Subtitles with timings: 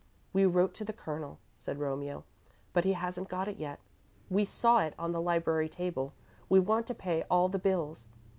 [0.33, 2.23] "We wrote to the Colonel," said Romeo,
[2.73, 3.79] "but he hasn't got it yet.
[4.31, 6.13] We saw it on the library table.
[6.49, 8.07] We want to pay all the bills."